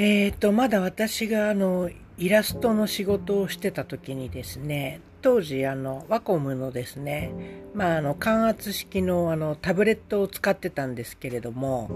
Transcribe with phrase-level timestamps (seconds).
[0.00, 7.32] えっ、と、まだ私があの、イラストの仕事をしてた時にですね、当時あの、ワコムのですね、
[7.74, 11.90] まああの、感圧式のあの、タブレットを使ってたんですけれども、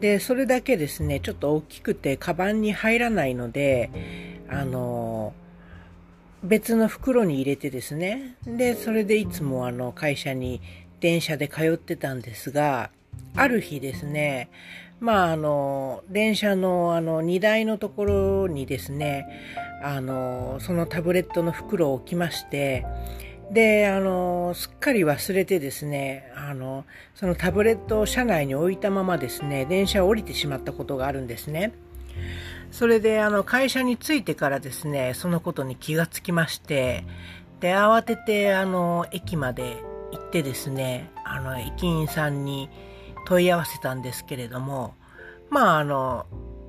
[0.00, 3.88] で、それだけですね、ちょっと大きくてカバンに入らないので、
[4.50, 5.32] あの、
[6.42, 10.60] 別の袋に入れてですね、で、それでいつもあの、会社に
[11.00, 12.90] 電車で通ってたんですが、
[13.34, 14.50] ある日ですね、
[15.02, 19.26] まあ、あの、電車のあの荷台のところにですね、
[19.82, 22.86] あの、そのタブレットの袋を置きまして、
[23.50, 26.84] で、あの、すっかり忘れてですね、あの、
[27.16, 31.72] そのタブレットを車内に置いたままですね、電車を降りてしまったことがあるんですね。
[32.70, 37.04] それで、あの、会社に着いてからですね、そのことに気がつきまして、
[37.58, 39.78] で、慌てて、あの、駅まで
[40.12, 42.70] 行ってですね、あの、駅員さんに、
[43.24, 44.94] 問い合わせたんですけれども、
[45.52, 46.24] まあ、あの、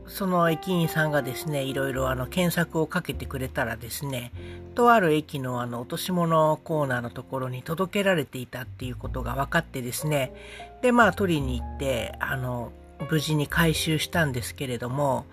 [0.07, 4.33] その駅員さんがですね、いろいろあの検索をかけてくれたらですね、
[4.75, 10.33] とある駅のあの落とし物コーナーのところに届けられていたっていうことが分かってですね、
[10.81, 12.73] で、まあ取りに行って、あの、
[13.09, 15.25] 無事に回収したんですけれども、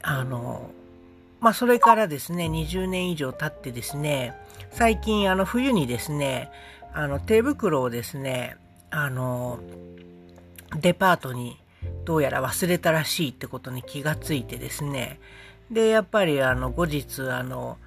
[0.00, 0.70] あの、
[1.40, 4.34] まあそれからですね、20年以上経ってですね、
[4.70, 6.50] 最近あの冬にですね、
[6.94, 8.56] あの手袋をですね、
[8.90, 9.58] あの、
[10.80, 11.60] デパートに
[12.04, 15.18] どうやら忘れたらしいってことに気がついてですね。
[15.70, 17.78] で、やっぱりあの後日あの、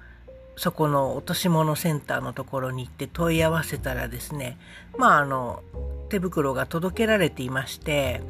[0.56, 4.56] そこの落とし物センターのところに行って問い合わせたらですね、
[4.96, 5.62] まああの、
[6.08, 8.22] 手袋が届けられていまして、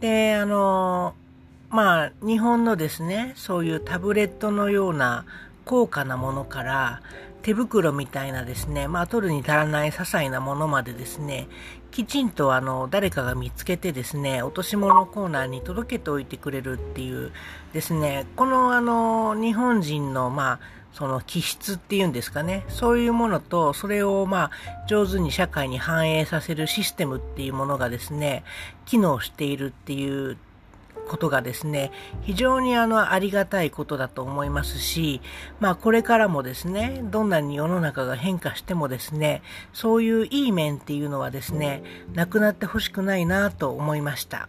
[0.00, 1.14] で、あの、
[1.68, 5.24] まあ日本のですね、そういうタブレットのような
[5.70, 7.00] 高価なものから、
[7.42, 11.46] 手袋みたいなですね、まあ、取るに足らない些細なものまでですね、
[11.92, 17.30] きちんとあの、誰かが見つけてですね、落とし物コーナーに届けておいてくれるっていう
[17.72, 20.60] ですね、このあの、日本人のまあ、
[20.92, 28.42] その気質っていうんですかね、そういうものと、それをまあ、上手に社会に反映させるシステムっていうものがですね、
[28.86, 30.36] 機能しているっていう
[31.10, 31.90] ことがですね、
[32.22, 35.20] 非常にあの、ありがたいことだと思いますし、
[35.58, 41.82] まあこれからもですね、どんなに世の中が変化してもですね、そういういい面っていうのはですね、
[42.14, 44.48] なくなってほしくないなと思いました。